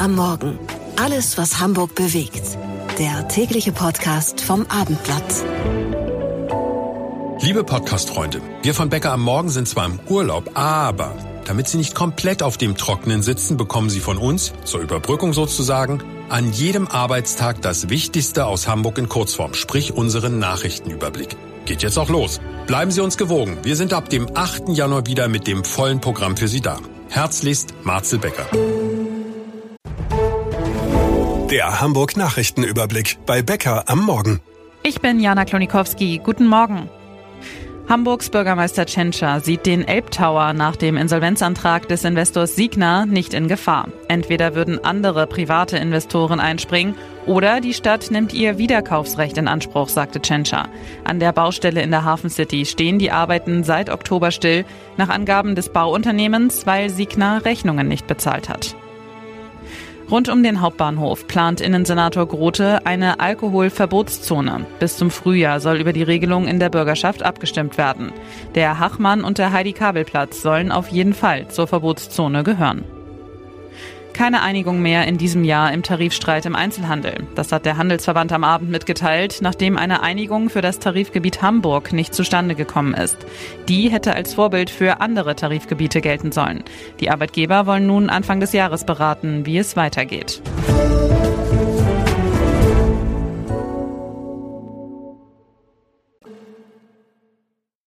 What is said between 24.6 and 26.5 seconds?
Januar wieder mit dem vollen Programm für